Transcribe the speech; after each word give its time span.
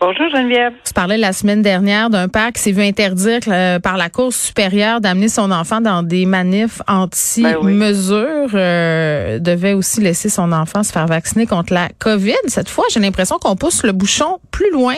Bonjour 0.00 0.30
Geneviève. 0.30 0.72
Tu 0.82 0.94
parlais 0.94 1.18
la 1.18 1.34
semaine 1.34 1.60
dernière 1.60 2.08
d'un 2.08 2.28
père 2.28 2.54
qui 2.54 2.62
s'est 2.62 2.72
vu 2.72 2.82
interdire 2.82 3.40
euh, 3.48 3.78
par 3.80 3.98
la 3.98 4.08
Cour 4.08 4.32
supérieure 4.32 5.02
d'amener 5.02 5.28
son 5.28 5.50
enfant 5.50 5.82
dans 5.82 6.02
des 6.02 6.24
manifs 6.24 6.80
anti-mesures. 6.88 8.48
Euh, 8.54 9.38
devait 9.38 9.74
aussi 9.74 10.00
laisser 10.00 10.30
son 10.30 10.52
enfant 10.52 10.84
se 10.84 10.92
faire 10.92 11.04
vacciner 11.04 11.44
contre 11.44 11.74
la 11.74 11.90
COVID. 11.98 12.32
Cette 12.46 12.70
fois, 12.70 12.84
j'ai 12.90 12.98
l'impression 12.98 13.36
qu'on 13.38 13.56
pousse 13.56 13.82
le 13.82 13.92
bouchon 13.92 14.38
plus 14.50 14.70
loin. 14.72 14.96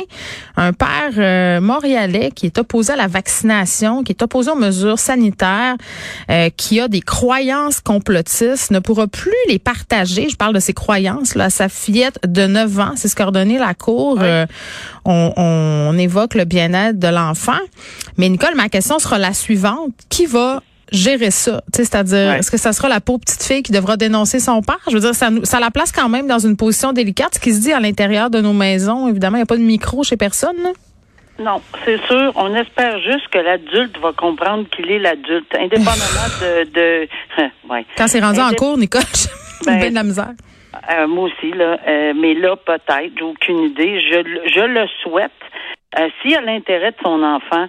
Un 0.57 0.73
père 0.73 1.13
euh, 1.19 1.61
montréalais 1.61 2.31
qui 2.31 2.47
est 2.47 2.59
opposé 2.59 2.93
à 2.93 2.97
la 2.97 3.07
vaccination, 3.07 4.03
qui 4.03 4.13
est 4.13 4.23
opposé 4.23 4.51
aux 4.51 4.57
mesures 4.57 4.99
sanitaires, 4.99 5.77
euh, 6.31 6.49
qui 6.57 6.81
a 6.81 6.89
des 6.89 7.01
croyances 7.01 7.81
complotistes, 7.81 8.71
ne 8.71 8.79
pourra 8.79 9.07
plus 9.07 9.33
les 9.49 9.59
partager. 9.59 10.29
Je 10.29 10.37
parle 10.37 10.55
de 10.55 10.61
ses 10.61 10.73
croyances 10.73 11.35
là, 11.35 11.45
à 11.45 11.51
sa 11.51 11.69
fillette 11.69 12.19
de 12.27 12.47
9 12.47 12.81
ans. 12.81 12.93
C'est 12.97 13.09
ce 13.09 13.17
qu'a 13.17 13.25
ordonné 13.25 13.59
la 13.59 13.75
Cour. 13.75 14.19
Euh, 14.21 14.47
on, 15.05 15.33
on 15.37 15.99
évoque 15.99 16.35
le 16.35 16.45
bien-être 16.45 16.99
de 16.99 17.09
l'enfant. 17.09 17.59
Mais 18.19 18.29
Nicole, 18.29 18.55
ma 18.55 18.69
question 18.69 18.99
sera 18.99 19.19
la 19.19 19.33
suivante. 19.35 19.93
Qui 20.09 20.27
va 20.27 20.63
gérer 20.93 21.31
ça? 21.31 21.63
C'est-à-dire, 21.75 22.29
Ouais. 22.33 22.39
est-ce 22.39 22.51
que 22.51 22.57
ça 22.59 22.73
sera 22.73 22.89
la 22.89 23.01
pauvre 23.01 23.21
petite 23.21 23.43
fille 23.43 23.63
qui 23.63 23.73
devra 23.73 23.97
dénoncer 23.97 24.41
son 24.41 24.61
père? 24.63 24.79
Je 24.89 24.93
veux 24.95 25.01
dire, 25.01 25.15
ça, 25.15 25.31
nous- 25.31 25.45
ça 25.45 25.59
la 25.61 25.71
place 25.71 25.91
quand 25.93 26.09
même 26.09 26.27
dans 26.27 26.39
une 26.39 26.57
position 26.57 26.93
délicate. 26.93 27.35
Ce 27.35 27.41
qui 27.41 27.53
se 27.55 27.61
dit 27.61 27.73
à 27.73 27.81
l'intérieur 27.81 28.31
de 28.31 28.41
nos 28.41 28.53
maisons, 28.53 29.09
évidemment, 29.09 29.37
il 29.37 29.41
n'y 29.41 29.45
a 29.45 29.47
pas 29.47 29.57
de 29.57 29.63
micro 29.63 30.03
chez 30.05 30.17
personne. 30.17 30.57
là. 30.63 30.71
Non, 31.39 31.63
c'est 31.87 31.97
sûr. 32.07 32.31
On 32.37 32.55
espère 32.55 32.99
juste 33.01 33.27
que 33.33 33.39
l'adulte 33.39 33.97
va 34.03 34.13
comprendre 34.13 34.67
qu'il 34.69 34.91
est 34.91 34.99
l'adulte, 34.99 35.53
indépendamment 35.59 36.29
de. 36.43 36.65
de... 36.71 37.09
ouais. 37.71 37.87
Quand 37.97 38.07
c'est 38.07 38.21
rendu 38.21 38.39
en 38.39 38.51
cours, 38.53 38.77
Nicole, 38.77 39.01
Ben, 39.67 39.89
de 39.91 39.95
la 39.95 40.03
misère. 40.05 40.33
Euh, 40.91 41.07
moi 41.07 41.25
aussi, 41.29 41.53
là. 41.53 41.79
Euh, 41.87 42.13
mais 42.17 42.35
là, 42.35 42.57
peut-être, 42.57 43.13
j'ai 43.17 43.25
aucune 43.25 43.61
idée. 43.65 44.01
Je, 44.01 44.19
le- 44.21 44.43
je 44.47 44.61
le 44.61 44.87
souhaite. 45.03 45.31
Euh, 45.99 46.09
S'il 46.23 46.35
a 46.37 46.41
l'intérêt 46.41 46.93
de 46.93 46.97
son 47.03 47.23
enfant, 47.23 47.67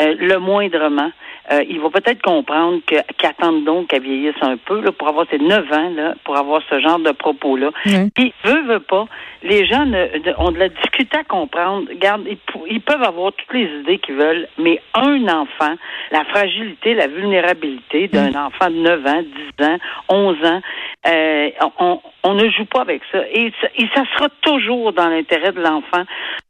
euh, 0.00 0.14
le 0.18 0.38
moindrement, 0.38 1.10
euh, 1.52 1.62
il 1.68 1.78
va 1.78 1.90
peut-être 1.90 2.22
comprendre 2.22 2.80
qu'attendre 3.18 3.64
donc 3.64 3.88
qu'elle 3.88 4.02
vieillisse 4.02 4.34
un 4.40 4.56
peu 4.56 4.80
là, 4.80 4.90
pour 4.92 5.08
avoir 5.08 5.26
ses 5.30 5.38
9 5.38 5.70
ans, 5.72 5.90
là, 5.94 6.14
pour 6.24 6.36
avoir 6.36 6.60
ce 6.70 6.80
genre 6.80 6.98
de 6.98 7.12
propos-là. 7.12 7.70
Oui. 7.84 8.10
Puis, 8.14 8.32
veut, 8.44 8.62
veut 8.62 8.80
pas, 8.80 9.04
les 9.42 9.64
gens 9.66 9.84
ne- 9.84 10.08
ont 10.38 10.50
de 10.50 10.58
la 10.58 10.70
difficulté 10.70 11.18
à 11.18 11.24
comprendre. 11.24 11.86
Regarde, 11.90 12.26
ils, 12.68 12.80
peuvent 12.80 13.02
avoir 13.02 13.32
toutes 13.34 13.52
les 13.54 13.68
idées 13.80 13.98
qu'ils 13.98 14.16
veulent, 14.16 14.48
mais 14.58 14.80
un 14.94 15.28
enfant, 15.28 15.74
la 16.10 16.24
fragilité, 16.24 16.94
la 16.94 17.06
vulnérabilité 17.08 18.08
d'un 18.08 18.34
enfant 18.46 18.70
de 18.70 18.76
9 18.76 19.06
ans, 19.06 19.22
10 19.58 19.64
ans, 19.66 19.76
11 20.08 20.44
ans, 20.46 20.60
euh, 21.06 21.50
on, 21.78 22.00
on 22.28 22.34
ne 22.34 22.48
joue 22.50 22.64
pas 22.66 22.80
avec 22.82 23.02
ça. 23.12 23.18
Et, 23.32 23.52
ça- 23.60 23.68
et 23.76 23.84
ça 23.94 24.02
sera 24.14 24.28
toujours 24.42 24.92
dans 24.92 25.08
l'intérêt 25.08 25.52
de 25.52 25.60
l'enfant 25.60 26.02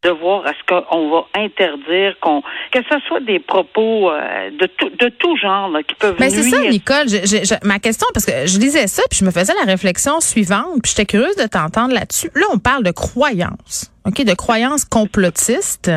de 0.02 0.10
voir 0.10 0.46
à 0.46 0.50
ce 0.50 0.62
qu'on 0.68 1.10
va 1.10 1.24
interdire, 1.34 2.16
qu'on 2.20 2.40
que 2.72 2.78
ce 2.90 2.98
soit 3.06 3.20
des 3.20 3.38
propos 3.40 4.10
euh, 4.10 4.50
de, 4.60 4.66
tout, 4.66 4.90
de 4.90 5.08
tout 5.10 5.36
genre 5.36 5.68
là, 5.68 5.82
qui 5.82 5.94
peuvent 5.94 6.16
Mais 6.18 6.28
Ben, 6.28 6.34
c'est 6.34 6.50
ça. 6.50 6.60
Nicole. 6.68 7.08
Je- 7.08 7.26
je- 7.26 7.44
je- 7.44 7.66
ma 7.66 7.78
question, 7.78 8.06
parce 8.14 8.26
que 8.26 8.46
je 8.46 8.58
lisais 8.58 8.86
ça, 8.86 9.02
puis 9.10 9.18
je 9.20 9.24
me 9.24 9.30
faisais 9.30 9.52
la 9.64 9.70
réflexion 9.70 10.20
suivante, 10.20 10.80
puis 10.82 10.90
j'étais 10.96 11.06
curieuse 11.06 11.36
de 11.36 11.46
t'entendre 11.46 11.94
là-dessus. 11.94 12.30
Là, 12.34 12.46
on 12.52 12.58
parle 12.58 12.82
de 12.84 12.90
croyances, 12.92 13.92
ok, 14.06 14.24
de 14.24 14.34
croyances 14.34 14.84
complotistes. 14.84 15.90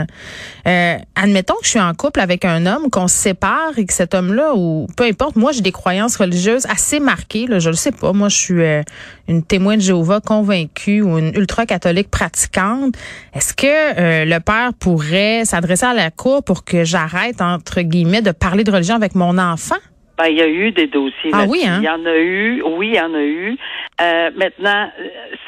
Euh, 0.68 0.96
admettons 1.16 1.56
que 1.56 1.66
je 1.66 1.70
suis 1.70 1.80
en 1.80 1.94
couple 1.94 2.20
avec 2.20 2.46
un 2.46 2.66
homme, 2.66 2.90
qu'on 2.90 3.08
se 3.08 3.16
sépare 3.16 3.78
et 3.78 3.86
que 3.86 3.94
cet 3.94 4.14
homme-là, 4.14 4.54
ou 4.56 4.88
peu 4.98 5.04
importe, 5.06 5.36
moi 5.36 5.52
j'ai 5.52 5.62
des 5.62 5.72
croyances 5.72 6.16
religieuses 6.18 6.66
assez 6.68 7.00
marquées. 7.00 7.46
Là, 7.48 7.60
je 7.60 7.70
le 7.70 7.76
sais 7.76 7.92
pas. 7.92 8.14
Moi, 8.14 8.30
je 8.30 8.38
suis 8.38 8.62
euh, 8.64 8.82
une 9.28 9.44
témoin 9.44 9.69
de 9.76 9.82
Jéhovah 9.82 10.20
convaincue 10.22 11.02
ou 11.02 11.18
une 11.18 11.34
ultra-catholique 11.36 12.10
pratiquante. 12.10 12.96
Est-ce 13.34 13.54
que 13.54 13.66
euh, 13.66 14.26
le 14.26 14.40
père 14.40 14.72
pourrait 14.80 15.46
s'adresser 15.46 15.86
à 15.86 15.94
la 15.94 16.12
cour 16.12 16.44
pour 16.44 16.64
que 16.64 16.84
j'arrête 16.84 17.42
entre 17.42 17.82
guillemets 17.82 18.22
de 18.22 18.32
parler 18.32 18.64
de 18.64 18.72
religion 18.72 18.96
avec 18.96 19.16
mon 19.16 19.38
enfant? 19.38 19.76
Ben, 20.18 20.26
il 20.26 20.38
y 20.38 20.42
a 20.42 20.50
eu 20.50 20.72
des 20.72 20.88
dossiers. 20.88 21.32
Ah 21.32 21.46
oui, 21.48 21.64
hein? 21.66 21.80
Il 21.82 21.86
y 21.86 21.90
en 21.90 22.06
a 22.06 22.18
eu, 22.18 22.62
oui, 22.78 22.90
il 22.90 22.96
y 22.96 23.00
en 23.00 23.14
a 23.14 23.22
eu. 23.22 23.58
Euh, 24.02 24.30
maintenant, 24.36 24.90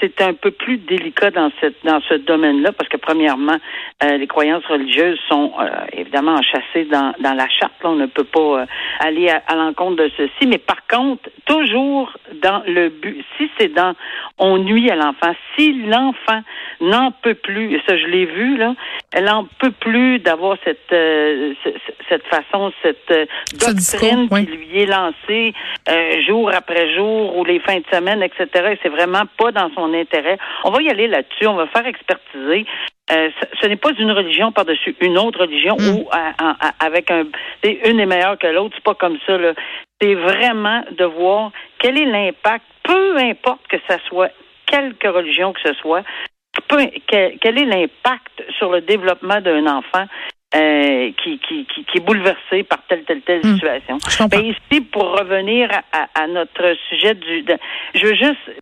c'est 0.01 0.19
un 0.21 0.33
peu 0.33 0.51
plus 0.51 0.77
délicat 0.77 1.31
dans 1.31 1.51
cette 1.61 1.75
dans 1.85 2.01
ce 2.01 2.15
domaine-là 2.15 2.71
parce 2.73 2.89
que 2.89 2.97
premièrement, 2.97 3.57
euh, 4.03 4.17
les 4.17 4.27
croyances 4.27 4.65
religieuses 4.65 5.19
sont 5.29 5.53
euh, 5.59 5.67
évidemment 5.93 6.33
enchâssées 6.35 6.85
dans 6.91 7.13
dans 7.19 7.33
la 7.33 7.47
charte. 7.47 7.73
là. 7.83 7.89
on 7.91 7.95
ne 7.95 8.07
peut 8.07 8.23
pas 8.23 8.61
euh, 8.61 8.65
aller 8.99 9.29
à, 9.29 9.41
à 9.47 9.55
l'encontre 9.55 9.97
de 10.03 10.11
ceci, 10.17 10.47
mais 10.47 10.57
par 10.57 10.85
contre, 10.87 11.29
toujours 11.45 12.11
dans 12.41 12.63
le 12.67 12.89
but. 12.89 13.23
Si 13.37 13.49
c'est 13.57 13.73
dans 13.73 13.93
on 14.39 14.57
nuit 14.57 14.89
à 14.89 14.95
l'enfant, 14.95 15.33
si 15.57 15.73
l'enfant 15.83 16.41
n'en 16.81 17.11
peut 17.11 17.35
plus, 17.35 17.75
et 17.75 17.81
ça 17.87 17.95
je 17.97 18.07
l'ai 18.07 18.25
vu 18.25 18.57
là, 18.57 18.73
elle 19.13 19.29
en 19.29 19.45
peut 19.59 19.71
plus 19.71 20.19
d'avoir 20.19 20.57
cette 20.65 20.79
ce- 20.89 21.53
ce- 21.63 21.93
cette 22.09 22.25
façon, 22.27 22.71
cette 22.81 23.13
discours, 23.53 23.73
doctrine 23.75 24.27
oui. 24.31 24.45
qui 24.45 24.51
lui 24.57 24.79
est 24.81 24.85
lancée 24.85 25.53
jour 26.27 26.49
après 26.53 26.93
jour 26.95 27.37
ou 27.37 27.45
les 27.45 27.59
fins 27.59 27.77
de 27.77 27.85
semaine, 27.91 28.21
etc. 28.23 28.47
Et 28.73 28.79
c'est 28.81 28.89
vraiment 28.89 29.23
pas 29.37 29.51
dans 29.51 29.69
son 29.75 29.90
intérêt. 29.93 30.37
On 30.63 30.71
va 30.71 30.81
y 30.81 30.89
aller 30.89 31.07
là-dessus, 31.07 31.47
on 31.47 31.55
va 31.55 31.67
faire 31.67 31.85
expertiser. 31.85 32.65
Euh, 33.11 33.29
ce, 33.61 33.67
n'est 33.67 33.75
pas 33.75 33.91
une 33.99 34.11
religion 34.11 34.51
par-dessus 34.51 34.95
une 35.01 35.17
autre 35.17 35.39
religion 35.41 35.75
Mm. 35.77 35.89
ou 35.95 36.07
à- 36.11 36.33
à- 36.37 36.67
à- 36.69 36.85
avec 36.85 37.11
un 37.11 37.25
une 37.63 37.99
est 37.99 38.05
meilleure 38.05 38.37
que 38.37 38.47
l'autre, 38.47 38.73
c'est 38.75 38.83
pas 38.83 38.95
comme 38.95 39.17
ça. 39.27 39.37
C'est 40.01 40.15
vraiment 40.15 40.83
de 40.91 41.05
voir 41.05 41.51
quel 41.79 41.97
est 41.99 42.05
l'impact, 42.05 42.63
peu 42.83 43.17
importe 43.17 43.67
que 43.67 43.77
ça 43.87 43.97
soit 44.07 44.31
quelque 44.65 45.07
religion 45.07 45.51
que 45.53 45.59
ce 45.63 45.73
soit, 45.75 46.03
peu- 46.67 46.89
quel, 47.07 47.37
quel 47.39 47.57
est 47.59 47.65
l'impact 47.65 48.43
sur 48.57 48.71
le 48.71 48.81
développement 48.81 49.41
d'un 49.41 49.67
enfant 49.67 50.05
euh, 50.53 51.11
qui, 51.23 51.39
qui, 51.39 51.65
qui, 51.65 51.85
qui 51.85 51.97
est 51.97 52.01
bouleversé 52.05 52.63
par 52.63 52.79
telle, 52.89 53.03
telle, 53.05 53.21
telle 53.21 53.39
Hmm. 53.41 53.53
situation. 53.53 53.97
Ben, 54.29 54.41
ici, 54.45 54.81
pour 54.81 55.17
revenir 55.17 55.69
à, 55.71 55.97
à- 55.97 56.23
à 56.23 56.27
notre 56.27 56.75
sujet 56.89 57.13
du... 57.15 57.43
de- 57.43 57.57
je 57.93 58.05
veux 58.05 58.15
juste 58.15 58.49
euh, 58.49 58.53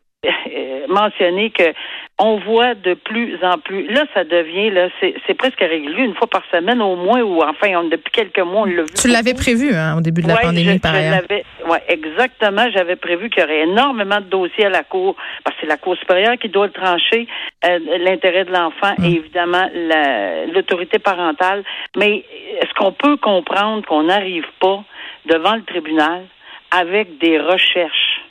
mentionner 0.89 1.49
que 1.51 1.73
on 2.21 2.37
voit 2.39 2.75
de 2.75 2.95
plus 2.95 3.37
en 3.43 3.57
plus. 3.59 3.87
Là, 3.87 4.03
ça 4.13 4.25
devient, 4.25 4.69
là, 4.71 4.89
c'est 4.99 5.33
presque 5.35 5.59
régulier, 5.61 6.03
une 6.03 6.15
fois 6.15 6.27
par 6.27 6.43
semaine 6.51 6.81
au 6.81 6.97
moins, 6.97 7.21
ou 7.21 7.41
enfin, 7.41 7.69
on, 7.77 7.85
depuis 7.85 8.11
quelques 8.11 8.39
mois, 8.39 8.61
on 8.63 8.65
l'a 8.65 8.81
vu. 8.81 8.89
Tu 9.01 9.07
l'avais 9.07 9.33
prévu 9.33 9.73
hein, 9.73 9.95
au 9.97 10.01
début 10.01 10.21
de 10.21 10.27
la 10.27 10.33
Ouais, 10.35 10.41
pandémie, 10.41 10.73
je, 10.73 10.79
par 10.79 10.93
je 10.93 10.99
ailleurs. 10.99 11.21
ouais, 11.69 11.81
exactement. 11.87 12.65
J'avais 12.73 12.97
prévu 12.97 13.29
qu'il 13.29 13.41
y 13.41 13.45
aurait 13.45 13.61
énormément 13.61 14.17
de 14.19 14.25
dossiers 14.25 14.65
à 14.65 14.69
la 14.69 14.83
Cour, 14.83 15.15
parce 15.45 15.55
que 15.55 15.61
c'est 15.61 15.67
la 15.67 15.77
Cour 15.77 15.95
supérieure 15.97 16.35
qui 16.37 16.49
doit 16.49 16.65
le 16.67 16.73
trancher, 16.73 17.25
euh, 17.65 17.79
l'intérêt 17.99 18.43
de 18.43 18.51
l'enfant 18.51 18.93
Mm. 18.97 19.05
et 19.05 19.11
évidemment 19.15 19.69
la- 19.73 20.45
l'autorité 20.47 20.99
parentale. 20.99 21.63
Mais 21.95 22.25
est-ce 22.59 22.73
qu'on 22.73 22.91
peut 22.91 23.15
comprendre 23.17 23.85
qu'on 23.85 24.03
n'arrive 24.03 24.45
pas 24.59 24.83
devant 25.25 25.55
le 25.55 25.63
tribunal 25.63 26.23
avec 26.71 27.17
des 27.19 27.39
recherches 27.39 28.21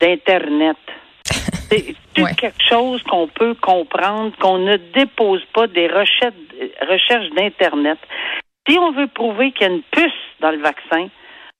d'Internet? 0.00 0.78
C'est 1.70 1.94
Ouais. 2.22 2.34
quelque 2.34 2.62
chose 2.68 3.02
qu'on 3.04 3.28
peut 3.28 3.54
comprendre, 3.54 4.32
qu'on 4.40 4.58
ne 4.58 4.76
dépose 4.76 5.44
pas 5.54 5.66
des 5.68 5.86
recherches, 5.86 6.34
recherches 6.88 7.30
d'Internet. 7.30 7.98
Si 8.68 8.76
on 8.78 8.92
veut 8.92 9.06
prouver 9.06 9.52
qu'il 9.52 9.66
y 9.66 9.70
a 9.70 9.72
une 9.74 9.82
puce 9.82 10.12
dans 10.40 10.50
le 10.50 10.58
vaccin, 10.58 11.08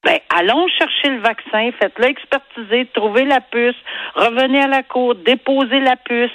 ben, 0.03 0.19
allons 0.35 0.67
chercher 0.69 1.11
le 1.11 1.21
vaccin, 1.21 1.71
faites-le 1.79 2.07
expertiser, 2.07 2.87
trouvez 2.95 3.25
la 3.25 3.41
puce, 3.41 3.77
revenez 4.15 4.63
à 4.63 4.67
la 4.67 4.83
cour, 4.83 5.15
déposez 5.15 5.81
la 5.81 5.97
puce. 5.97 6.31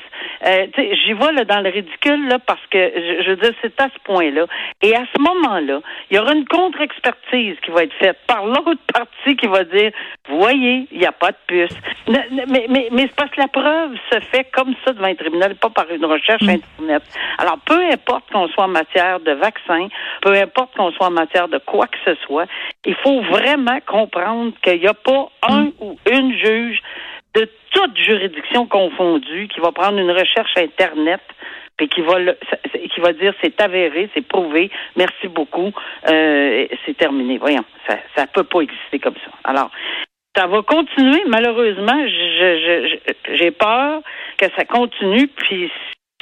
Euh, 0.46 0.68
J'y 0.78 1.14
vais 1.14 1.32
là, 1.32 1.46
dans 1.46 1.62
le 1.62 1.72
ridicule 1.72 2.28
là, 2.28 2.38
parce 2.38 2.62
que 2.70 2.78
je, 2.78 3.24
je 3.24 3.30
veux 3.32 3.38
dire, 3.38 3.54
c'est 3.64 3.82
à 3.82 3.86
ce 3.86 4.00
point-là. 4.04 4.46
Et 4.84 4.96
à 4.96 5.04
ce 5.16 5.20
moment-là, 5.20 5.80
il 6.12 6.18
y 6.18 6.20
aura 6.20 6.34
une 6.34 6.48
contre-expertise 6.48 7.56
qui 7.64 7.72
va 7.72 7.84
être 7.84 7.96
faite 7.96 8.20
par 8.28 8.46
l'autre 8.46 8.82
partie 8.94 9.36
qui 9.36 9.48
va 9.48 9.64
dire 9.64 9.92
Voyez, 10.30 10.88
il 10.92 11.00
n'y 11.00 11.06
a 11.06 11.12
pas 11.12 11.32
de 11.32 11.38
puce. 11.48 11.76
Mais, 12.08 12.28
mais, 12.48 12.68
mais, 12.70 13.02
c'est 13.02 13.16
parce 13.16 13.32
que 13.32 13.42
la 13.42 13.48
preuve 13.48 13.96
se 14.12 14.20
fait 14.20 14.44
comme 14.52 14.76
ça 14.86 14.94
devant 14.94 15.08
un 15.08 15.16
tribunal, 15.16 15.56
pas 15.56 15.70
par 15.70 15.90
une 15.90 16.06
recherche 16.06 16.44
mm. 16.44 16.50
Internet. 16.50 17.04
Alors, 17.40 17.58
peu 17.66 17.80
importe 17.92 18.32
qu'on 18.32 18.48
soit 18.50 18.66
en 18.66 18.70
matière 18.70 19.20
de 19.22 19.32
vaccin, 19.32 19.88
peu 20.22 20.34
importe 20.34 20.76
qu'on 20.76 20.92
soit 20.92 21.08
en 21.08 21.12
matière 21.12 21.48
de 21.48 21.58
quoi 21.60 21.88
que 21.88 21.98
ce 22.06 22.16
soit, 22.26 22.46
il 22.86 22.96
faut 22.96 23.22
vraiment 23.22 23.55
comprendre 23.86 24.54
qu'il 24.62 24.80
n'y 24.80 24.88
a 24.88 24.94
pas 24.94 25.30
un 25.48 25.72
ou 25.80 25.98
une 26.12 26.38
juge 26.38 26.81
de 27.34 27.50
toute 27.72 27.98
juridiction 27.98 28.66
confondue 28.66 29.48
qui 29.54 29.60
va 29.60 29.72
prendre 29.72 30.00
une 30.00 30.12
recherche 30.12 30.52
Internet 30.57 31.22
et 31.80 31.88
qui 31.88 32.02
va 32.02 32.16
qui 32.94 33.02
va 33.02 33.12
dire 33.13 33.34
c'est 33.42 33.60
avéré, 33.60 34.10
c'est 34.13 34.25
prouvé, 34.25 34.72
merci 34.96 35.28
beaucoup, 35.28 35.74
euh, 36.10 36.68
c'est 36.86 36.96
terminé. 36.96 37.38
Voyons, 37.38 37.66
ça 37.88 37.98
ça 38.16 38.28
peut 38.28 38.46
pas 38.46 38.62
exister 38.62 39.00
comme 39.00 39.16
ça. 39.16 39.31
Alors, 39.44 39.69
ça 40.36 40.48
va 40.48 40.62
continuer. 40.62 41.22
Malheureusement, 41.28 42.06
j'ai 42.07 43.52
peur 43.52 44.02
que 44.38 44.46
ça 44.57 44.66
continue. 44.66 45.28
Puis 45.28 45.72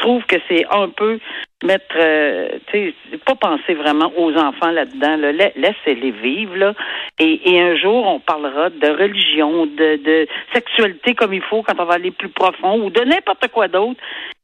trouve 0.04 0.24
que 0.26 0.36
c'est 0.50 0.66
un 0.70 0.90
peu 0.90 1.18
mettre, 1.64 1.96
euh, 1.96 2.50
tu 2.68 2.94
sais, 3.12 3.18
pas 3.26 3.36
penser 3.36 3.74
vraiment 3.74 4.12
aux 4.18 4.34
enfants 4.36 4.72
là-dedans. 4.72 5.16
Là. 5.16 5.32
Laissez-les 5.56 6.12
vivre. 6.12 6.56
Là. 6.58 6.74
Et, 7.20 7.60
un 7.60 7.76
jour, 7.78 8.06
on 8.06 8.20
parlera 8.20 8.70
de 8.70 8.88
religion, 8.88 9.66
de, 9.66 10.04
de, 10.04 10.28
sexualité 10.54 11.16
comme 11.16 11.34
il 11.34 11.42
faut 11.42 11.64
quand 11.64 11.80
on 11.80 11.86
va 11.86 11.94
aller 11.96 12.12
plus 12.12 12.30
profond 12.30 12.82
ou 12.82 12.90
de 12.90 13.02
n'importe 13.02 13.48
quoi 13.48 13.70
d'autre 13.70 14.00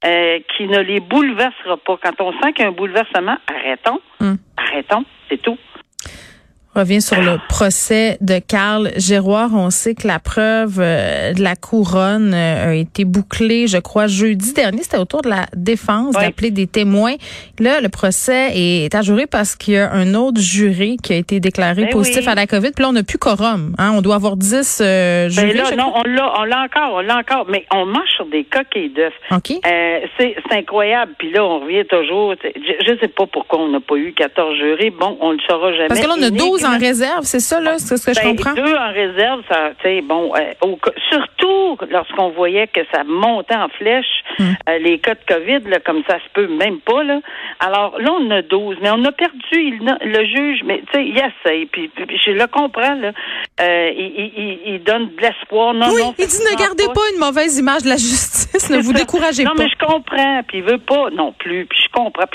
euh, 0.05 0.39
qui 0.55 0.67
ne 0.67 0.79
les 0.79 1.01
bouleversera 1.01 1.77
pas. 1.77 1.99
Quand 2.01 2.21
on 2.21 2.31
sent 2.41 2.53
qu'il 2.53 2.63
y 2.63 2.65
a 2.65 2.69
un 2.69 2.73
bouleversement, 2.73 3.35
arrêtons. 3.47 3.99
Hum. 4.21 4.37
Arrêtons, 4.57 5.03
c'est 5.29 5.41
tout 5.41 5.57
revient 6.79 7.01
sur 7.01 7.21
le 7.21 7.37
procès 7.47 8.17
de 8.21 8.39
Carl 8.39 8.91
Géroir. 8.95 9.49
On 9.53 9.69
sait 9.69 9.95
que 9.95 10.07
la 10.07 10.19
preuve 10.19 10.79
euh, 10.79 11.33
de 11.33 11.41
la 11.41 11.55
couronne 11.55 12.33
euh, 12.33 12.69
a 12.69 12.73
été 12.73 13.05
bouclée, 13.05 13.67
je 13.67 13.77
crois, 13.77 14.07
jeudi 14.07 14.53
dernier. 14.53 14.83
C'était 14.83 14.97
autour 14.97 15.21
de 15.21 15.29
la 15.29 15.45
défense 15.55 16.15
d'appeler 16.15 16.51
des 16.51 16.67
témoins. 16.67 17.15
Là, 17.59 17.81
le 17.81 17.89
procès 17.89 18.51
est 18.55 18.95
ajouré 18.95 19.27
parce 19.27 19.55
qu'il 19.55 19.73
y 19.73 19.77
a 19.77 19.91
un 19.91 20.13
autre 20.13 20.39
jury 20.39 20.97
qui 20.97 21.13
a 21.13 21.17
été 21.17 21.39
déclaré 21.39 21.83
ben 21.83 21.89
positif 21.89 22.27
à 22.27 22.35
la 22.35 22.47
COVID. 22.47 22.71
Puis 22.71 22.83
là, 22.83 22.89
on 22.89 22.93
n'a 22.93 23.03
plus 23.03 23.17
quorum. 23.17 23.75
Hein? 23.77 23.91
On 23.95 24.01
doit 24.01 24.15
avoir 24.15 24.37
10 24.37 24.79
euh, 24.81 25.27
ben 25.27 25.29
jurys. 25.29 25.53
là, 25.53 25.75
non, 25.75 25.91
on 25.95 26.03
l'a, 26.03 26.33
on 26.39 26.43
l'a 26.43 26.63
encore, 26.63 26.93
on 26.93 27.01
l'a 27.01 27.17
encore. 27.17 27.45
Mais 27.49 27.65
on 27.73 27.85
marche 27.85 28.11
sur 28.15 28.25
des 28.27 28.45
coquilles 28.45 28.89
d'œufs. 28.89 29.13
OK. 29.31 29.51
Euh, 29.51 29.99
c'est, 30.17 30.35
incroyable. 30.51 31.13
Puis 31.17 31.31
là, 31.31 31.43
on 31.43 31.59
revient 31.59 31.85
toujours. 31.85 32.33
Je 32.43 32.91
ne 32.91 32.97
sais 32.97 33.07
pas 33.07 33.25
pourquoi 33.27 33.59
on 33.59 33.69
n'a 33.69 33.79
pas 33.79 33.95
eu 33.95 34.13
14 34.13 34.55
jurys. 34.57 34.89
Bon, 34.91 35.17
on 35.21 35.31
le 35.31 35.39
saura 35.47 35.71
jamais. 35.73 35.87
Parce 35.87 35.99
que 35.99 36.07
là, 36.07 36.15
on 36.17 36.23
a 36.23 36.29
12 36.29 36.65
en 36.69 36.77
réserve, 36.77 37.23
c'est 37.23 37.39
ça, 37.39 37.59
là, 37.59 37.77
c'est 37.77 37.97
ce 37.97 38.05
que 38.05 38.13
je 38.13 38.21
ben, 38.21 38.35
comprends? 38.35 38.53
Deux 38.53 38.75
en 38.75 38.91
réserve, 38.91 39.41
ça, 39.49 39.71
tu 39.81 39.83
sais, 39.83 40.01
bon, 40.01 40.33
euh, 40.35 40.75
surtout 41.09 41.77
lorsqu'on 41.89 42.29
voyait 42.29 42.67
que 42.67 42.81
ça 42.93 43.03
montait 43.03 43.55
en 43.55 43.69
flèche, 43.69 44.23
hmm. 44.37 44.43
euh, 44.69 44.77
les 44.79 44.99
cas 44.99 45.15
de 45.15 45.19
COVID, 45.27 45.69
là, 45.69 45.79
comme 45.79 46.03
ça 46.07 46.17
se 46.17 46.29
peut 46.33 46.47
même 46.47 46.79
pas, 46.79 47.03
là. 47.03 47.19
Alors, 47.59 47.99
là, 47.99 48.11
on 48.19 48.31
a 48.31 48.41
12, 48.41 48.77
mais 48.81 48.89
on 48.91 49.03
a 49.05 49.11
perdu, 49.11 49.79
le 50.01 50.25
juge, 50.25 50.61
mais, 50.65 50.81
tu 50.91 50.99
sais, 50.99 51.05
il 51.05 51.17
essaye, 51.17 51.65
puis, 51.67 51.91
je 51.97 52.31
le 52.31 52.47
comprends, 52.47 52.95
là, 52.95 53.11
euh, 53.61 53.91
il, 53.95 54.59
il, 54.65 54.83
donne 54.83 55.09
de 55.15 55.21
l'espoir. 55.21 55.73
Non, 55.73 55.87
oui, 55.93 56.01
non, 56.01 56.13
il 56.17 56.27
dit 56.27 56.37
ne 56.39 56.57
gardez 56.57 56.85
pas. 56.85 57.01
une 57.13 57.19
mauvaise 57.19 57.57
image 57.57 57.83
de 57.83 57.89
la 57.89 57.97
justice, 57.97 58.69
ne 58.69 58.81
vous 58.81 58.93
découragez 58.93 59.43
pas. 59.43 59.49
Non, 59.49 59.55
mais 59.57 59.69
je 59.69 59.85
comprends, 59.85 60.41
puis 60.47 60.59
il 60.59 60.63
veut 60.63 60.77
pas 60.77 61.09
non 61.11 61.33
plus, 61.33 61.65
puis 61.65 61.78
comprends. 62.05 62.25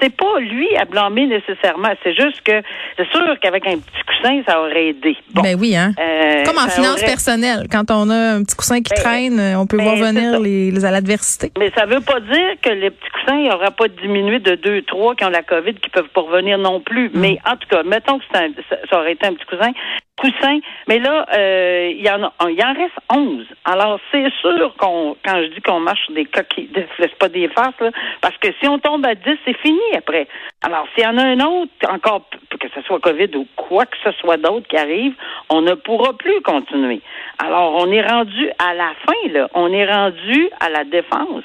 c'est 0.00 0.14
pas 0.14 0.38
lui 0.40 0.68
à 0.76 0.84
blâmer 0.84 1.26
nécessairement, 1.26 1.90
c'est 2.02 2.14
juste 2.14 2.40
que 2.42 2.62
c'est 2.96 3.08
sûr 3.10 3.38
qu'avec 3.40 3.66
un 3.66 3.78
petit 3.78 4.02
coussin, 4.06 4.42
ça 4.46 4.60
aurait 4.60 4.88
aidé. 4.88 5.16
Bon. 5.34 5.42
Ben 5.42 5.56
oui, 5.58 5.76
hein. 5.76 5.92
Euh, 5.98 6.44
Comme 6.44 6.58
en 6.58 6.68
finance 6.68 7.02
personnelle, 7.02 7.66
quand 7.70 7.90
on 7.90 8.10
a 8.10 8.34
un 8.34 8.42
petit 8.42 8.56
coussin 8.56 8.80
qui 8.82 8.92
ben, 8.94 9.02
traîne, 9.02 9.56
on 9.56 9.66
peut 9.66 9.76
ben, 9.76 9.84
voir 9.84 9.96
venir 9.96 10.40
les, 10.40 10.70
les, 10.70 10.84
à 10.84 10.90
l'adversité. 10.90 11.52
Mais 11.58 11.70
ça 11.76 11.86
veut 11.86 12.00
pas 12.00 12.20
dire 12.20 12.54
que 12.62 12.70
les 12.70 12.90
petits 12.90 13.10
coussins, 13.10 13.38
il 13.38 13.52
aura 13.52 13.70
pas 13.70 13.88
diminué 13.88 14.38
de 14.38 14.54
deux, 14.54 14.82
trois 14.82 15.14
qui 15.14 15.24
ont 15.24 15.30
la 15.30 15.42
COVID 15.42 15.74
qui 15.74 15.90
peuvent 15.90 16.08
pas 16.14 16.22
revenir 16.22 16.58
non 16.58 16.80
plus. 16.80 17.08
Mm. 17.08 17.20
Mais 17.20 17.38
en 17.46 17.56
tout 17.56 17.68
cas, 17.68 17.82
mettons 17.82 18.18
que 18.18 18.24
ça, 18.32 18.40
ça 18.90 18.98
aurait 18.98 19.12
été 19.12 19.26
un 19.26 19.34
petit 19.34 19.46
coussin 19.46 19.72
coussin. 20.20 20.60
Mais 20.86 20.98
là, 20.98 21.26
euh, 21.34 21.92
il 21.92 22.02
y 22.02 22.10
en 22.10 22.22
a, 22.22 22.72
reste 22.72 22.98
11. 23.12 23.46
Alors, 23.64 23.98
c'est 24.12 24.30
sûr 24.40 24.74
qu'on, 24.76 25.16
quand 25.24 25.36
je 25.42 25.54
dis 25.54 25.60
qu'on 25.62 25.80
marche 25.80 26.04
sur 26.04 26.14
des 26.14 26.26
coquilles, 26.26 26.70
c'est 26.98 27.14
pas 27.16 27.28
des 27.28 27.48
faces, 27.48 27.78
là, 27.80 27.90
parce 28.20 28.36
que 28.36 28.48
si 28.60 28.68
on 28.68 28.78
tombe 28.78 29.04
à 29.06 29.14
10, 29.14 29.22
c'est 29.44 29.56
fini 29.58 29.80
après. 29.96 30.28
Alors, 30.62 30.86
s'il 30.94 31.04
y 31.04 31.06
en 31.06 31.16
a 31.16 31.22
un 31.22 31.40
autre, 31.40 31.72
encore, 31.88 32.26
que 32.58 32.68
ce 32.74 32.82
soit 32.82 33.00
COVID 33.00 33.34
ou 33.36 33.46
quoi 33.56 33.86
que 33.86 33.96
ce 34.04 34.12
soit 34.20 34.36
d'autre 34.36 34.68
qui 34.68 34.76
arrive, 34.76 35.14
on 35.48 35.62
ne 35.62 35.74
pourra 35.74 36.12
plus 36.12 36.40
continuer. 36.42 37.00
Alors, 37.38 37.74
on 37.76 37.90
est 37.90 38.06
rendu 38.06 38.50
à 38.58 38.74
la 38.74 38.92
fin, 39.06 39.32
là. 39.32 39.48
On 39.54 39.72
est 39.72 39.90
rendu 39.90 40.50
à 40.60 40.68
la 40.68 40.84
défense. 40.84 41.44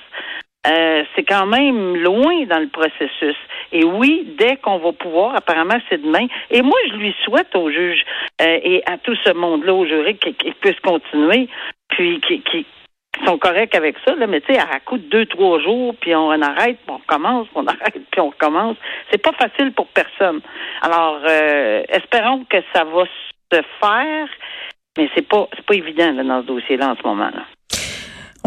Euh, 0.68 1.04
c'est 1.16 1.24
quand 1.24 1.46
même 1.46 1.96
loin 1.98 2.46
dans 2.46 2.60
le 2.60 2.68
processus. 2.68 3.36
Et 3.72 3.84
oui, 3.84 4.28
dès 4.38 4.58
qu'on 4.58 4.78
va 4.80 4.92
pouvoir, 4.94 5.36
apparemment 5.36 5.78
c'est 5.90 6.02
demain. 6.02 6.28
Et 6.50 6.62
moi, 6.62 6.78
je 6.90 6.96
lui 6.96 7.16
souhaite 7.24 7.56
au 7.56 7.70
juge 7.70 8.04
euh, 8.42 8.60
et 8.64 8.84
à 8.86 8.98
tout 8.98 9.16
ce 9.24 9.34
monde-là, 9.34 9.74
au 9.74 9.86
jury, 9.86 10.18
qu'ils 10.18 10.56
puissent 10.56 10.80
continuer, 10.82 11.48
puis 11.90 12.20
qui, 12.22 12.66
sont 13.26 13.38
corrects 13.38 13.76
avec 13.76 13.96
ça, 14.06 14.14
là, 14.16 14.28
mais 14.28 14.42
tu 14.42 14.54
sais, 14.54 14.60
à 14.60 14.80
coup 14.82 14.98
de 14.98 15.08
deux, 15.08 15.26
trois 15.28 15.60
jours, 15.62 15.96
puis 16.02 16.14
on 16.14 16.32
arrête, 16.42 16.78
puis 16.80 16.90
on 16.90 16.98
recommence, 16.98 17.48
on 17.56 17.66
arrête, 17.66 18.02
puis 18.12 18.20
on 18.20 18.30
recommence. 18.30 18.76
C'est 19.10 19.22
pas 19.22 19.32
facile 19.32 19.72
pour 19.72 19.88
personne. 19.88 20.42
Alors, 20.82 21.20
euh, 21.26 21.84
espérons 21.88 22.44
que 22.50 22.58
ça 22.74 22.84
va 22.84 23.06
se 23.06 23.62
faire, 23.80 24.28
mais 24.98 25.10
c'est 25.16 25.28
pas 25.28 25.48
pas 25.66 25.76
évident 25.76 26.12
là, 26.12 26.24
dans 26.24 26.42
ce 26.42 26.48
dossier-là 26.48 26.90
en 26.90 26.96
ce 26.98 27.08
moment. 27.08 27.30
là 27.34 27.46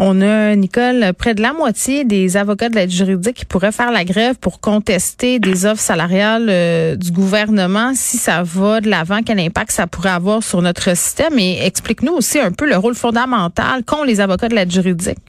on 0.01 0.21
a, 0.21 0.55
Nicole, 0.55 1.11
près 1.17 1.35
de 1.35 1.41
la 1.41 1.51
moitié 1.51 2.05
des 2.05 2.37
avocats 2.37 2.69
de 2.69 2.75
l'aide 2.75 2.89
juridique 2.89 3.35
qui 3.35 3.45
pourraient 3.45 3.73
faire 3.73 3.91
la 3.91 4.05
grève 4.05 4.39
pour 4.39 4.61
contester 4.61 5.39
des 5.39 5.65
offres 5.65 5.81
salariales 5.81 6.47
euh, 6.49 6.95
du 6.95 7.11
gouvernement. 7.11 7.91
Si 7.95 8.15
ça 8.15 8.41
va 8.41 8.79
de 8.79 8.89
l'avant, 8.89 9.19
quel 9.25 9.39
impact 9.39 9.71
ça 9.71 9.87
pourrait 9.87 10.11
avoir 10.11 10.41
sur 10.41 10.61
notre 10.61 10.95
système? 10.95 11.37
Et 11.37 11.65
explique-nous 11.65 12.13
aussi 12.13 12.39
un 12.39 12.53
peu 12.53 12.65
le 12.65 12.77
rôle 12.77 12.95
fondamental 12.95 13.83
qu'ont 13.85 14.03
les 14.03 14.21
avocats 14.21 14.47
de 14.47 14.55
l'aide 14.55 14.71
juridique. 14.71 15.19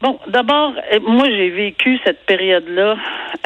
Bon, 0.00 0.18
d'abord, 0.26 0.74
euh, 0.92 0.98
moi 1.06 1.26
j'ai 1.26 1.50
vécu 1.50 1.98
cette 2.04 2.26
période-là 2.26 2.96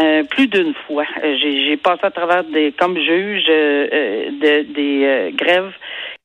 euh, 0.01 0.23
plus 0.25 0.47
d'une 0.47 0.73
fois. 0.87 1.05
J'ai 1.23 1.77
passé 1.77 2.01
à 2.05 2.11
travers 2.11 2.45
des, 2.45 2.73
comme 2.73 2.97
juge, 2.97 3.45
de, 3.47 4.73
des 4.73 5.35
grèves 5.37 5.73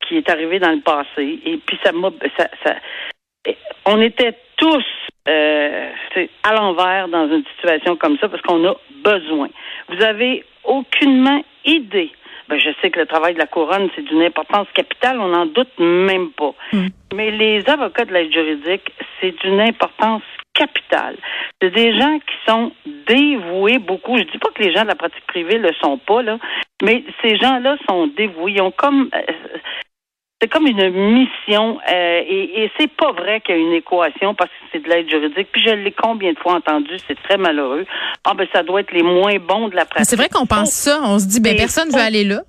qui 0.07 0.15
est 0.15 0.29
arrivé 0.29 0.59
dans 0.59 0.71
le 0.71 0.79
passé. 0.79 1.39
Et 1.45 1.57
puis 1.65 1.77
ça 1.83 1.91
m'a 1.91 2.09
ça, 2.38 2.47
on 3.88 4.01
était 4.01 4.34
tous 4.58 4.86
euh, 5.27 5.89
à 6.44 6.53
l'envers 6.53 7.08
dans 7.08 7.27
une 7.27 7.44
situation 7.56 7.96
comme 7.96 8.17
ça 8.20 8.27
parce 8.27 8.41
qu'on 8.44 8.65
a 8.67 8.75
besoin. 9.03 9.50
Vous 9.89 10.03
avez 10.03 10.44
aucunement 10.63 11.41
idée. 11.65 12.12
Ben, 12.50 12.60
je 12.60 12.70
sais 12.82 12.89
que 12.89 13.00
le 13.00 13.06
travail 13.06 13.34
de 13.34 13.39
la 13.39 13.48
couronne, 13.48 13.89
c'est 13.96 14.03
d'une 14.03 14.22
importance 14.22 14.67
capitale, 14.74 15.20
on 15.20 15.29
n'en 15.29 15.46
doute 15.46 15.72
même 15.79 16.29
pas. 16.32 16.53
Hmm. 16.72 16.88
Mais 17.13 17.32
les 17.32 17.67
avocats 17.70 18.06
de 18.06 18.13
l'aide 18.13 18.32
juridique, 18.32 18.91
c'est 19.20 19.38
d'une 19.44 19.60
importance 19.60 20.24
capitale. 20.53 21.17
C'est 21.62 21.74
des 21.74 21.98
gens 21.98 22.20
qui 22.20 22.36
sont 22.48 22.72
dévoués 23.08 23.79
beaucoup. 23.79 24.17
Je 24.17 24.24
dis 24.24 24.38
pas 24.38 24.50
que 24.56 24.63
les 24.63 24.74
gens 24.74 24.84
de 24.84 24.88
la 24.88 24.96
pratique 24.96 25.25
privée 25.27 25.58
le 25.58 25.72
sont 25.82 25.98
pas, 25.98 26.22
là, 26.22 26.39
mais 26.82 27.03
ces 27.22 27.36
gens-là 27.38 27.77
sont 27.88 28.08
dévoués. 28.08 28.53
Ils 28.53 28.62
ont 28.62 28.72
comme 28.72 29.10
euh, 29.13 29.34
c'est 30.41 30.48
comme 30.50 30.67
une 30.67 30.89
mission 30.91 31.79
euh, 31.91 32.22
et, 32.27 32.63
et 32.63 32.72
c'est 32.77 32.91
pas 32.91 33.12
vrai 33.12 33.41
qu'il 33.41 33.56
y 33.56 33.58
a 33.58 33.62
une 33.62 33.74
équation 33.74 34.36
parce 34.36 34.51
que 34.51 34.65
c'est 34.72 34.84
de 34.84 34.89
l'aide 34.89 35.10
juridique. 35.10 35.48
Puis 35.51 35.63
je 35.65 35.72
l'ai 35.72 35.91
combien 35.91 36.32
de 36.32 36.38
fois 36.38 36.53
entendu, 36.56 36.96
c'est 37.08 37.22
très 37.24 37.38
malheureux. 37.38 37.86
Ah 38.24 38.34
ben 38.36 38.48
ça 38.53 38.62
doit 38.62 38.82
être 38.82 38.91
les 38.91 39.03
moins 39.03 39.38
bons 39.39 39.70
de 39.70 39.75
la 39.75 39.86
pratique. 39.86 40.08
C'est 40.08 40.15
vrai 40.15 40.29
qu'on 40.29 40.46
pense 40.46 40.72
ça, 40.72 41.00
on 41.03 41.17
se 41.17 41.25
dit 41.25 41.39
ben 41.39 41.56
personne 41.56 41.89
veut 41.89 42.01
aller 42.01 42.24
là. 42.24 42.41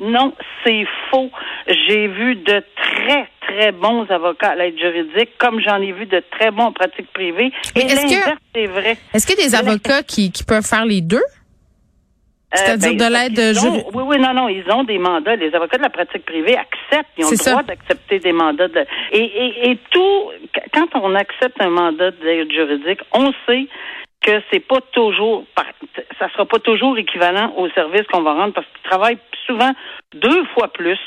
Non, 0.00 0.32
c'est 0.64 0.84
faux. 1.10 1.30
J'ai 1.66 2.08
vu 2.08 2.34
de 2.34 2.64
très 2.74 3.28
très 3.42 3.70
bons 3.70 4.06
avocats 4.10 4.50
à 4.50 4.54
l'aide 4.56 4.78
juridique, 4.78 5.30
comme 5.38 5.60
j'en 5.60 5.80
ai 5.80 5.92
vu 5.92 6.06
de 6.06 6.22
très 6.32 6.50
bons 6.50 6.64
en 6.64 6.72
pratique 6.72 7.12
privée. 7.12 7.52
Et 7.76 7.80
est-ce 7.80 8.06
que 8.06 8.36
c'est 8.54 8.66
vrai 8.66 8.96
Est-ce 9.12 9.26
qu'il 9.26 9.38
y 9.38 9.42
a 9.42 9.44
des 9.44 9.54
avocats 9.54 10.02
qui, 10.02 10.32
qui 10.32 10.42
peuvent 10.42 10.66
faire 10.66 10.86
les 10.86 11.02
deux? 11.02 11.22
Euh, 12.52 12.56
C'est-à-dire 12.56 12.96
ben, 12.96 13.08
de 13.08 13.12
l'aide 13.12 13.54
juridique? 13.54 13.86
Oui, 13.94 14.02
oui, 14.06 14.18
non, 14.18 14.34
non, 14.34 14.48
ils 14.48 14.68
ont 14.72 14.82
des 14.82 14.98
mandats. 14.98 15.36
Les 15.36 15.54
avocats 15.54 15.78
de 15.78 15.82
la 15.82 15.90
pratique 15.90 16.24
privée 16.24 16.56
acceptent, 16.56 17.10
ils 17.16 17.24
ont 17.24 17.30
le 17.30 17.50
droit 17.50 17.62
d'accepter 17.62 18.18
des 18.18 18.32
mandats. 18.32 18.66
De, 18.66 18.84
et, 19.12 19.22
et, 19.22 19.70
et 19.70 19.78
tout, 19.90 20.30
quand 20.74 20.88
on 20.94 21.14
accepte 21.14 21.60
un 21.62 21.70
mandat 21.70 22.10
d'aide 22.10 22.50
juridique, 22.50 23.00
on 23.12 23.32
sait 23.46 23.66
que 24.20 24.32
c'est 24.50 24.60
pas 24.60 24.80
toujours, 24.92 25.44
ça 26.18 26.28
sera 26.32 26.44
pas 26.44 26.58
toujours 26.58 26.98
équivalent 26.98 27.54
au 27.56 27.70
service 27.70 28.02
qu'on 28.12 28.22
va 28.22 28.34
rendre 28.34 28.52
parce 28.52 28.66
qu'ils 28.66 28.90
travaillent 28.90 29.18
souvent 29.46 29.70
deux 30.14 30.44
fois 30.52 30.68
plus 30.68 30.98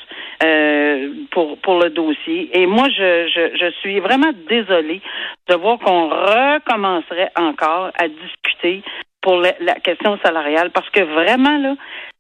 euh, 0.44 1.10
pour 1.30 1.58
pour 1.60 1.80
le 1.80 1.90
dossier. 1.90 2.50
Et 2.54 2.66
moi, 2.66 2.88
je, 2.90 3.28
je, 3.28 3.58
je 3.58 3.72
suis 3.82 4.00
vraiment 4.00 4.32
désolée 4.50 5.02
de 5.48 5.56
voir 5.56 5.78
qu'on 5.78 6.10
recommencerait 6.10 7.32
encore 7.38 7.92
à 8.00 8.08
discuter 8.08 8.82
pour 9.24 9.38
la, 9.38 9.76
question 9.76 10.20
salariale 10.24 10.70
parce 10.70 10.90
que 10.92 11.02
vraiment 11.02 11.58
là, 11.58 11.76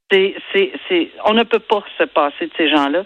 c'est, 0.09 0.35
c'est, 0.51 0.71
c'est, 0.87 1.11
on 1.25 1.33
ne 1.33 1.43
peut 1.43 1.59
pas 1.59 1.83
se 1.97 2.03
passer 2.03 2.47
de 2.47 2.51
ces 2.57 2.69
gens-là. 2.69 3.03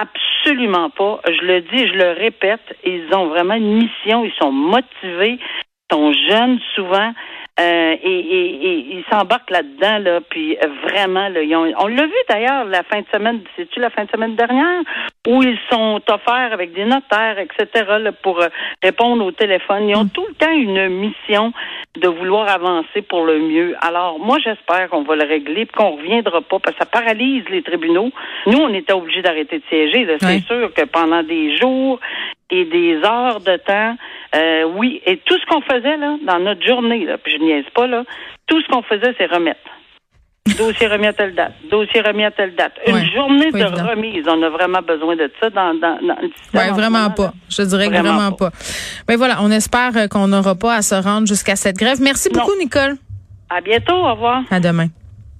Absolument 0.00 0.90
pas. 0.90 1.20
Je 1.26 1.44
le 1.44 1.60
dis, 1.62 1.88
je 1.88 1.94
le 1.94 2.12
répète, 2.12 2.60
ils 2.84 3.12
ont 3.12 3.26
vraiment 3.26 3.54
une 3.54 3.74
mission, 3.74 4.24
ils 4.24 4.32
sont 4.40 4.52
motivés, 4.52 5.38
ils 5.40 5.94
sont 5.94 6.12
jeunes 6.12 6.60
souvent. 6.74 7.12
Euh, 7.60 7.96
et, 8.02 8.18
et, 8.18 8.86
ils 8.98 9.04
s'embarquent 9.10 9.50
là-dedans, 9.50 9.98
là, 9.98 10.20
puis 10.28 10.56
vraiment, 10.84 11.28
là, 11.28 11.40
on 11.78 11.86
l'a 11.88 12.06
vu 12.06 12.12
d'ailleurs 12.28 12.64
la 12.66 12.84
fin 12.84 13.00
de 13.00 13.06
semaine, 13.12 13.40
c'est-tu 13.56 13.80
la 13.80 13.90
fin 13.90 14.04
de 14.04 14.10
semaine 14.10 14.36
dernière, 14.36 14.82
où 15.26 15.42
ils 15.42 15.58
sont 15.68 16.00
offerts 16.08 16.52
avec 16.52 16.72
des 16.72 16.84
notaires, 16.84 17.38
etc., 17.38 17.84
là, 18.00 18.12
pour 18.12 18.40
euh, 18.40 18.46
répondre 18.80 19.24
au 19.24 19.32
téléphone. 19.32 19.88
Ils 19.88 19.96
ont 19.96 20.04
mm. 20.04 20.10
tout 20.10 20.24
le 20.28 20.34
temps 20.34 20.52
une 20.52 20.88
mission 20.88 21.52
de 21.96 22.06
vouloir 22.06 22.48
avancer 22.48 23.02
pour 23.02 23.24
le 23.24 23.40
mieux. 23.40 23.74
Alors, 23.80 24.20
moi, 24.20 24.38
j'espère 24.42 24.88
qu'on 24.90 25.02
va 25.02 25.16
le 25.16 25.24
régler, 25.24 25.66
qu'on 25.66 25.96
reviendra 25.96 26.40
pas, 26.42 26.60
parce 26.60 26.76
que 26.76 26.84
ça 26.84 26.90
paralyse 26.90 27.44
les 27.50 27.62
tribunaux. 27.62 28.12
Nous, 28.46 28.58
on 28.58 28.72
était 28.72 28.92
obligés 28.92 29.22
d'arrêter 29.22 29.58
de 29.58 29.64
siéger. 29.68 30.06
C'est 30.20 30.44
sûr 30.44 30.72
que 30.72 30.84
pendant 30.84 31.24
des 31.24 31.56
jours 31.56 31.98
et 32.50 32.64
des 32.64 32.96
heures 33.04 33.40
de 33.40 33.56
temps, 33.58 33.96
euh, 34.34 34.64
oui, 34.76 35.00
et 35.06 35.18
tout 35.18 35.36
ce 35.38 35.46
qu'on 35.46 35.60
faisait 35.62 35.96
là 35.96 36.16
dans 36.26 36.38
notre 36.38 36.66
journée, 36.66 37.04
là, 37.04 37.18
puis 37.18 37.34
je 37.36 37.42
niaise 37.42 37.64
pas 37.74 37.86
là, 37.86 38.04
tout 38.46 38.60
ce 38.60 38.66
qu'on 38.68 38.82
faisait, 38.82 39.14
c'est 39.18 39.26
remettre. 39.26 39.60
Dossier 40.56 40.86
remis 40.86 41.06
à 41.08 41.12
telle 41.12 41.34
date. 41.34 41.52
Dossier 41.70 42.00
remis 42.00 42.24
à 42.24 42.30
telle 42.30 42.54
date. 42.54 42.72
Une 42.86 43.04
journée 43.12 43.50
de 43.52 43.88
remise. 43.90 44.24
On 44.26 44.42
a 44.42 44.48
vraiment 44.48 44.80
besoin 44.80 45.14
de 45.14 45.30
ça 45.38 45.50
dans, 45.50 45.74
dans, 45.74 45.98
dans 46.00 46.16
le 46.22 46.28
système. 46.28 46.62
Oui, 46.72 46.74
vraiment 46.74 47.10
pas. 47.10 47.32
Je 47.50 47.62
dirais 47.62 47.88
vraiment, 47.88 48.14
vraiment 48.14 48.32
pas. 48.32 48.50
Mais 49.08 49.16
voilà, 49.16 49.42
on 49.42 49.50
espère 49.50 50.08
qu'on 50.08 50.28
n'aura 50.28 50.54
pas 50.54 50.76
à 50.76 50.82
se 50.82 50.94
rendre 50.94 51.26
jusqu'à 51.26 51.54
cette 51.54 51.76
grève. 51.76 51.98
Merci 52.00 52.30
beaucoup, 52.32 52.56
Nicole. 52.58 52.96
À 53.50 53.60
bientôt. 53.60 53.94
Au 53.94 54.12
revoir. 54.12 54.42
À 54.50 54.58
demain. 54.58 54.86